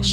Hello 0.00 0.06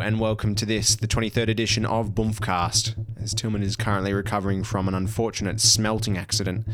and 0.00 0.18
welcome 0.18 0.54
to 0.54 0.64
this, 0.64 0.96
the 0.96 1.06
23rd 1.06 1.48
edition 1.48 1.84
of 1.84 2.12
Bumfcast. 2.12 2.94
As 3.20 3.34
Tillman 3.34 3.62
is 3.62 3.76
currently 3.76 4.14
recovering 4.14 4.64
from 4.64 4.88
an 4.88 4.94
unfortunate 4.94 5.60
smelting 5.60 6.16
accident, 6.16 6.66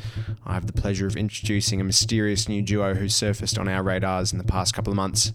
I 0.47 0.55
have 0.55 0.69
the 0.69 0.73
pleasure 0.73 1.09
of 1.09 1.17
introducing 1.17 1.81
a 1.81 1.85
mysterious 1.85 2.49
new 2.49 2.63
duo 2.63 2.95
who 2.95 3.09
surfaced 3.09 3.59
on 3.59 3.67
our 3.67 3.83
radars 3.83 4.31
in 4.31 4.39
the 4.39 4.45
past 4.45 4.75
couple 4.75 4.93
of 4.93 4.97
months. 4.97 5.33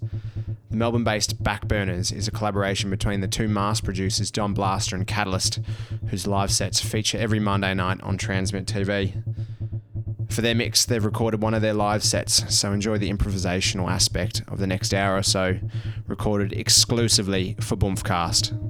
The 0.73 0.77
Melbourne 0.77 1.03
based 1.03 1.43
Backburners 1.43 2.11
is 2.11 2.27
a 2.27 2.31
collaboration 2.31 2.89
between 2.89 3.21
the 3.21 3.27
two 3.27 3.47
mass 3.47 3.79
producers 3.79 4.31
Don 4.31 4.55
Blaster 4.55 4.95
and 4.95 5.05
Catalyst, 5.05 5.59
whose 6.09 6.25
live 6.25 6.49
sets 6.49 6.81
feature 6.81 7.19
every 7.19 7.39
Monday 7.39 7.75
night 7.75 8.01
on 8.01 8.17
Transmit 8.17 8.65
TV. 8.65 9.21
For 10.31 10.41
their 10.41 10.55
mix, 10.55 10.83
they've 10.83 11.05
recorded 11.05 11.43
one 11.43 11.53
of 11.53 11.61
their 11.61 11.75
live 11.75 12.03
sets, 12.03 12.57
so 12.57 12.73
enjoy 12.73 12.97
the 12.97 13.13
improvisational 13.13 13.87
aspect 13.87 14.41
of 14.47 14.57
the 14.57 14.65
next 14.65 14.95
hour 14.95 15.15
or 15.15 15.21
so, 15.21 15.59
recorded 16.07 16.53
exclusively 16.53 17.55
for 17.59 17.75
Bumfcast. 17.75 18.62